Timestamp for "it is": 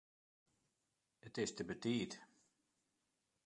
1.27-1.51